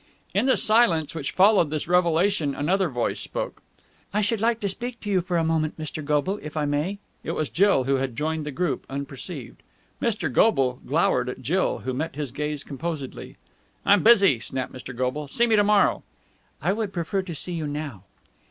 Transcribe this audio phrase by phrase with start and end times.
[0.33, 3.61] In the silence which followed this revelation, another voice spoke.
[4.15, 6.03] "I should like to speak to you for a moment, Mr.
[6.03, 9.61] Goble, if I may." It was Jill, who had joined the group unperceived.
[10.01, 10.33] Mr.
[10.33, 13.37] Goble glowered at Jill, who met his gaze composedly.
[13.85, 14.95] "I'm busy!" snapped Mr.
[14.95, 15.27] Goble.
[15.27, 16.01] "See me to morrow!"
[16.63, 18.01] "I would prefer to see you now."